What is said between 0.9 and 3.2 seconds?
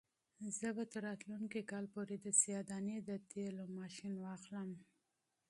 تر راتلونکي کال پورې د سیاه دانې د